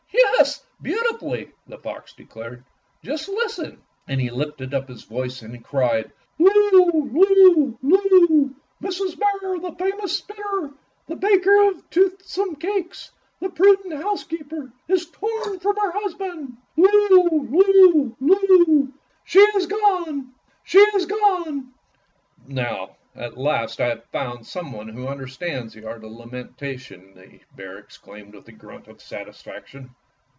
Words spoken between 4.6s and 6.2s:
up his voice and cried: